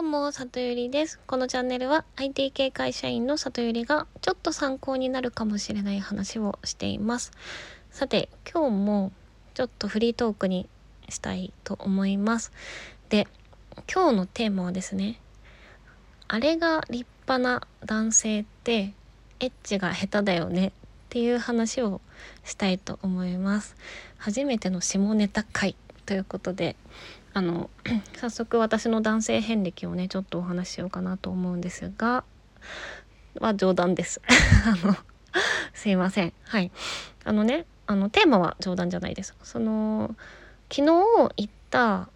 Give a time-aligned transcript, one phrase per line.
[0.00, 1.18] どうも、里ゆりです。
[1.26, 7.32] このチャンネルは IT 系会社員の里ゆりがちょっと参考になるかもしれない話をしています。
[7.90, 9.12] さて、今日も
[9.54, 10.68] ちょっとフリートークに
[11.08, 12.52] したいと思います。
[13.08, 13.26] で、
[13.92, 15.20] 今日のテーマはですね、
[16.28, 18.94] あれが立派な男性って
[19.40, 20.72] エッチが下手だよねっ
[21.08, 22.00] ていう話を
[22.44, 23.74] したいと思います。
[24.16, 25.74] 初めての下ネタ会
[26.06, 26.76] ということで、
[27.38, 27.70] あの
[28.18, 32.24] 早速私の男性遍歴をねちょっとお話ししようかなと思うんですが
[33.38, 34.20] は冗談です。
[34.66, 34.96] あの
[35.72, 36.32] すいません。
[36.42, 36.72] はい。
[37.24, 39.36] あのねあのテーマは冗談じゃないです。
[39.44, 40.16] その
[40.68, 40.92] 昨日
[41.36, 42.08] 行った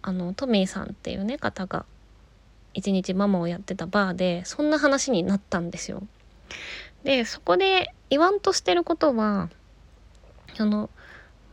[0.00, 1.84] あのトミーさんっていうね方が
[2.72, 6.06] 一日ママをやってたバーでそんな話になったんですよ。
[7.02, 9.48] でそこで言わんとしてることは
[10.54, 10.88] その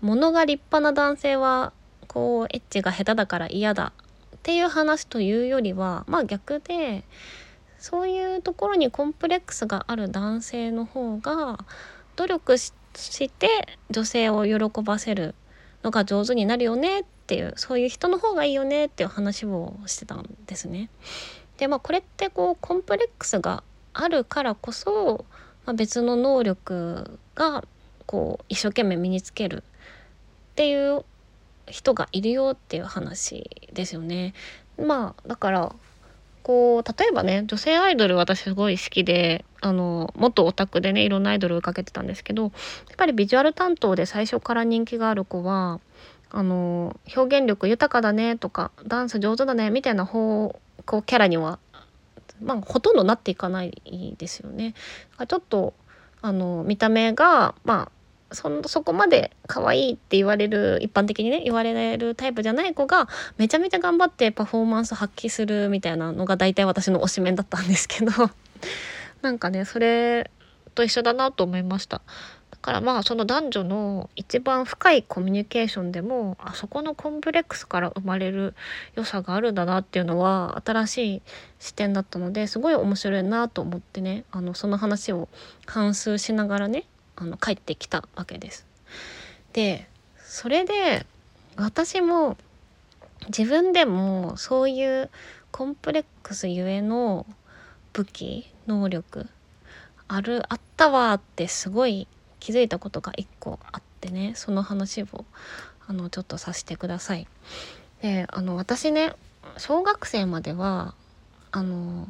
[0.02, 1.73] 物が立派な男性は
[2.05, 3.94] こうエッチが下手だから嫌だ
[4.36, 7.04] っていう話というよりはまあ逆で
[7.80, 11.59] そういうところにコンプレックスがある男性の方が
[12.16, 12.73] 努力し
[13.30, 15.36] て女性を喜ばせる
[15.83, 20.89] のが上手になるよねっていうそういう人の方がいいよねっていう話をしてたんですね。
[21.58, 25.26] でまあこれってこうコンプレックスがあるからこそ、
[25.66, 27.64] まあ、別の能力が
[28.06, 31.03] こう一生懸命身につけるっていう
[31.67, 34.33] 人がいるよっていう話ですよね。
[34.77, 35.75] まあだから
[36.44, 42.52] こう例えばね女性アイドル私すごい好きであの元オタクでねいろんなアイドルをかけてたんですけどやっ
[42.97, 45.80] ぱりビジュアル担当で最初から人気がある子は
[46.30, 51.58] あの表現力豊かだねとかダンス上手だねみたいな方こうキャラには
[52.43, 54.75] まあほとんどなっていかないですよね。
[55.27, 55.73] ちょっと
[56.21, 57.91] あの見た目がまあ
[58.31, 68.12] そそこまで可愛いって言われる一般的にね言われるタイプじゃない子がめちゃめちゃ頑張ってパフォーマンス発揮するみたいなのが大体私の推しメンだったんですけど
[69.22, 70.32] なんかねそれ
[70.73, 72.02] と一緒だなと思いました。
[72.52, 78.55] だからまあその男女の一番深いコミュニケーションでもあそこのコンプレックスから生まれる
[78.95, 81.22] 良さがあるんだなっていうのは新しい
[81.60, 85.28] 視点だったのですごい面白いなと思ってねあのその話を
[85.67, 88.65] 反芻しながらねあの帰ってきたわけです。
[89.53, 89.87] で
[90.17, 91.05] それで
[91.55, 92.37] 私も
[93.27, 95.09] 自分でもそういう
[95.52, 97.25] コンプレックスゆえの
[97.93, 99.27] 武器能力
[100.08, 102.08] あるあったわってすごい
[102.39, 105.25] 気づいたことが一個あってねその話を
[105.87, 107.27] あのちょっとさせてください。
[108.02, 109.14] であの私ね
[109.58, 110.93] 小学生までは
[111.52, 112.09] あの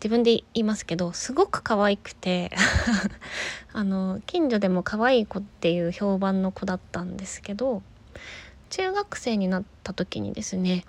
[0.00, 2.50] 自分で言いますけどすごく可愛くて
[3.72, 7.82] あの近所でも可愛い子っていう評判の子だったんですけど
[8.70, 10.84] 中学生になった時にですね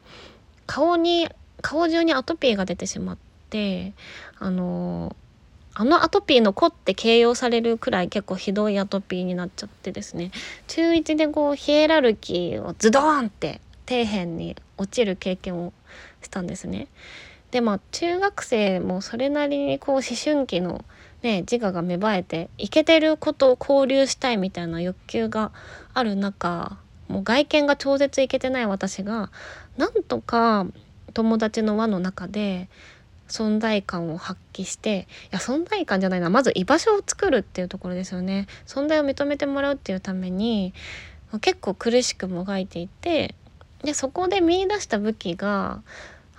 [0.66, 1.28] 顔に
[1.62, 3.18] 顔中にアトピーが出てしまっ
[3.50, 3.94] て
[4.40, 5.16] あの
[5.74, 10.32] あのアトピーの子って形容されるくらい結構ひどいアトピーになっちゃってですね
[10.68, 15.74] 中1でこうヒエラルキーをズドーンって底辺に落ちる経験を
[16.22, 16.88] したんですね。
[17.52, 20.84] でまあ中学生もそれなりにこう思春期の
[21.22, 25.52] ね自我が芽生えてイケてることを交流したいみたいな欲求が
[25.94, 29.32] ある中もう外見が超絶イケてない私が
[29.78, 30.66] なんとか
[31.14, 32.70] 友達の輪の中で
[33.28, 38.48] 存在感を発揮していや存在感じゃないなまず居場所を作るっていうところですよね。
[38.66, 40.74] 存在を認めてもらうっていうために
[41.40, 43.36] 結構苦しくもがいていて
[43.84, 45.82] でそこで見いだした武器が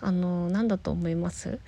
[0.02, 1.58] あの何だと思います？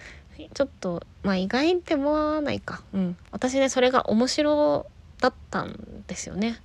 [0.53, 2.83] ちょっとまあ意外って思わないか。
[2.93, 3.17] うん。
[3.31, 4.87] 私ねそれが面白
[5.21, 6.59] だったんですよね。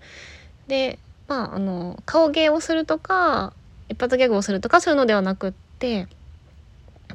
[0.67, 3.53] でまああの顔芸をするとか
[3.87, 6.07] 一発ギャグをするとかそういうのではなくって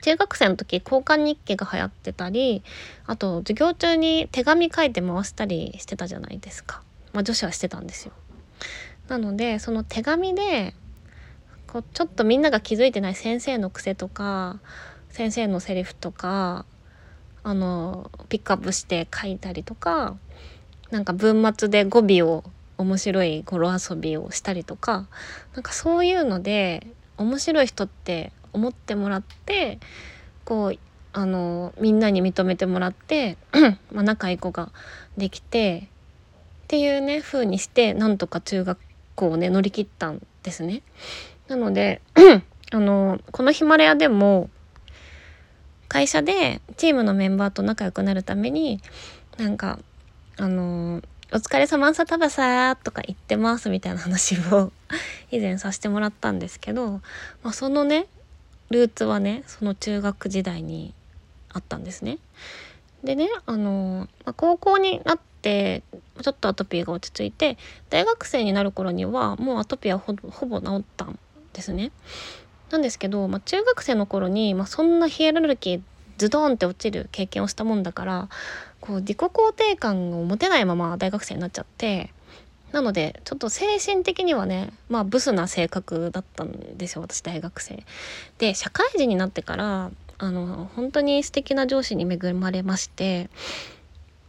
[0.03, 2.63] 中学生の時交換日記が流行ってたり
[3.07, 6.83] あと授業中に手紙書いて回したりしてたじゃないですか。
[7.13, 8.13] まあ女子はしてたんですよ。
[9.09, 10.75] なのでその手紙で
[11.75, 14.61] こうちょっとみんなが気づいてない先生の癖とか
[15.09, 16.67] 先生のセリフとか
[17.43, 20.17] あのピックアップして書いたりとか
[20.93, 22.45] なんか文末で語尾を
[22.79, 25.09] 面白い語呂遊びをしたりとか
[25.55, 26.87] なんかそういうので
[27.17, 29.81] 面白い人って思ってもらって
[30.45, 30.79] こう
[31.13, 33.37] あのみんなに認めてもらって
[33.91, 34.71] まあ仲いい子が
[35.17, 35.89] できて
[36.63, 38.79] っていうね風にしてなんとか中学
[39.15, 40.83] 校をね乗り切ったんですね。
[41.49, 42.01] なので
[42.73, 44.51] あのこのヒマラヤでも
[45.89, 48.81] 会社でチームのメンバーと仲良くなるために
[49.39, 49.79] なんか
[50.37, 51.03] あの
[51.33, 54.73] 「お疲れ様さ食べさ」とか言ってますみたいな話を
[55.31, 57.01] 以前させてもらったんですけど、
[57.43, 58.07] まあ、そのね
[58.71, 60.95] ルーツはねその中学時代に
[61.53, 62.19] あったんですね。
[63.05, 65.34] でねあの、まあ、高校になって
[66.23, 67.59] ちょっとアトピーが落ち着いて
[67.91, 71.19] 大学生になる頃にはもうアトピーはほほぼ治ったん
[71.53, 71.93] ですね。
[72.71, 75.83] なんですけど、まあ、中学生の頃に、まあ、そんなヒエラルキー
[76.19, 78.29] ズドンって落ちる経験をしたもんだから
[78.81, 82.11] こう自己肯定感を持てないまま大学生になっちゃって
[82.73, 87.85] なのでちょっと精神的にはねまあブスな性格だったんですよ私大学生。
[88.39, 93.31] で社会人になってからあの本当に素敵な上司に恵まれまして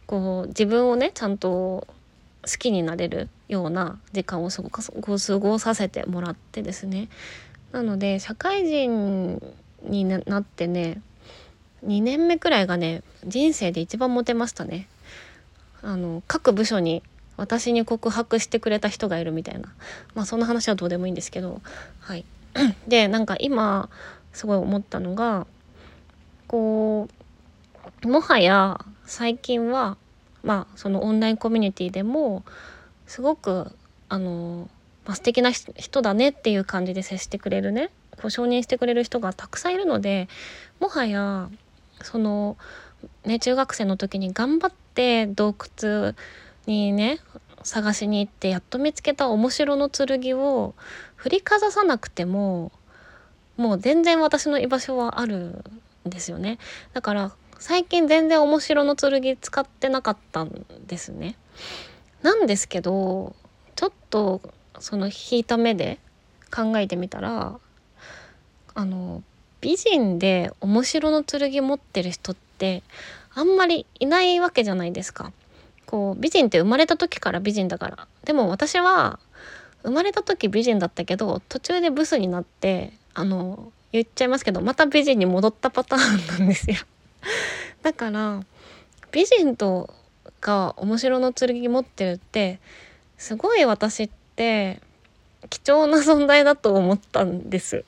[0.06, 1.86] こう自分をねちゃんと好
[2.58, 7.08] きになれるような時間を過ご過ごさせてもらってですね。
[7.72, 9.42] なので社会人
[9.82, 11.00] になってね
[11.84, 14.88] 2年目くらいがね人生で一番モテましたね。
[15.82, 17.02] あの各部署に
[17.36, 19.72] 私に告白してくれた人がいるみたいな。
[20.14, 21.60] まあそんな話はどうでもいいんですけど。
[22.00, 22.24] はい。
[22.88, 23.90] でなんか今
[24.32, 25.46] すごい思ったのが
[26.46, 27.08] こ
[28.02, 29.96] うもはや最近は
[30.42, 32.44] まあそのオンラインコミュニティでも
[33.06, 33.72] すごく
[34.08, 34.68] あの、
[35.04, 40.28] まあ、素敵な人だねっていう感じで接してくれるねこう承認してくれる人がたくさんいるので
[40.80, 41.48] もはや
[42.02, 42.56] その
[43.24, 46.14] ね中学生の時に頑張って洞窟
[46.66, 47.20] にね
[47.62, 50.74] 探しに行ってやっと見つけた面白の剣を
[51.16, 52.70] 振りかざさなくても
[53.56, 55.64] もう全然私の居場所はある
[56.06, 56.58] んですよね。
[56.92, 61.36] だから最近全然面白の剣使ってなかったんですね。
[62.22, 63.34] なんですけど
[63.74, 64.40] ちょっと
[64.78, 65.98] その引いた目で
[66.54, 67.58] 考えてみたら
[68.74, 69.22] あの
[69.60, 72.82] 美人で面白の剣持ってる人って
[73.34, 75.32] あんまりいないわけじゃないですか。
[75.86, 78.08] こう美人って生まれた時から美人だから。
[78.24, 79.18] でも私は
[79.82, 86.76] 生まれた時美人だったけど途中でブスになってあの言っちゃいますけどまた美人に戻ったパターンなんですよ。
[87.82, 88.42] だから
[89.12, 89.94] 美人と
[90.40, 92.60] が面白の剣持ってるって
[93.16, 94.80] すごい私って
[95.48, 97.84] 貴重な存在だと思ったんです。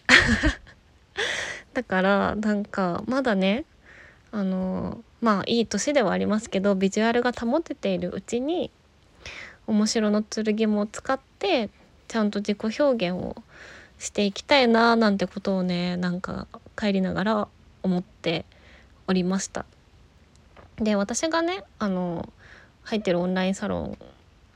[1.75, 3.65] だからなんかまだね
[4.33, 8.71] あのまあいい年ではありますけどビジュアルが保てているうちに
[9.67, 11.71] 面白の剣も使って
[12.09, 13.37] ちゃんと自己表現を
[13.99, 16.47] していきたいななんてことをねなんか
[16.77, 17.49] 帰りながら
[17.83, 18.45] 思って
[19.09, 19.65] おりました。
[20.77, 22.29] で私がねあの
[22.85, 23.99] 入ってるオンラインサロン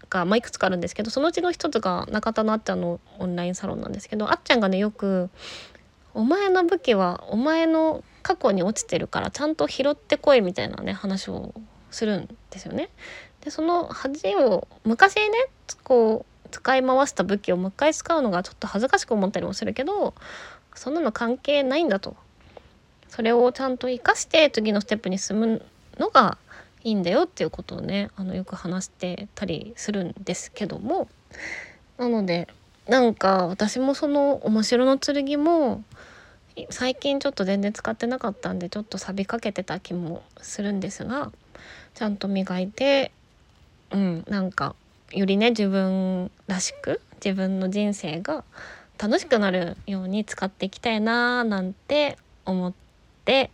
[0.08, 5.30] が、まあ、いくつかあるんですけどそのうちの一つが中田のあっちゃんのオンラインサロンなんですけどあっちゃんがねよく
[6.14, 11.54] 「お前の武器はお前の過去に落ちてるからちゃんと拾ってこいみたいなね話を
[11.90, 12.90] するんですよね。
[13.40, 15.30] でその恥を昔ね
[15.82, 20.14] こう使い回した武器をもう一回使うのがちょっと恥ずかしく思ったりもするけど
[20.74, 22.16] そんなの関係ないんだと。
[23.12, 25.62] それをちゃんと生かして次のステップに進む
[25.98, 26.38] のが
[26.82, 31.08] いいんだよっていうことをねあのよく話してたりするんですけども。
[31.98, 32.48] なので
[32.88, 35.84] なんか私もその面白の剣も
[36.70, 41.32] 最近ちょっと全然使ってなかったんでちょっと錆びかけてた気もするんですが
[41.94, 43.12] ちゃんと磨いて
[43.90, 44.74] うんなんか
[45.12, 48.42] よりね自分らしく自分の人生が
[48.98, 52.16] 楽しくなるように使っていきたいなーなんて
[52.46, 52.72] 思っ
[53.22, 53.50] って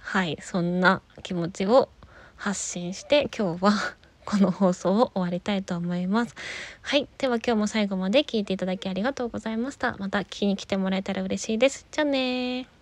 [0.00, 1.88] はいそんな気持ちを
[2.36, 3.72] 発信して今日は
[4.24, 6.34] この放送を終わりたいと思います。
[6.82, 7.08] はい。
[7.16, 9.96] では今日も最後まで聞いていただきありがとうございました。
[9.98, 11.86] また聞きに来てもらえたら嬉しいです。
[11.90, 12.77] じゃあね